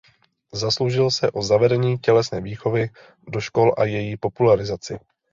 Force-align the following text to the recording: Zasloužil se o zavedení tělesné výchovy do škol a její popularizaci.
Zasloužil 0.53 1.11
se 1.11 1.31
o 1.31 1.41
zavedení 1.41 1.97
tělesné 1.97 2.41
výchovy 2.41 2.89
do 3.27 3.41
škol 3.41 3.73
a 3.77 3.85
její 3.85 4.17
popularizaci. 4.17 4.99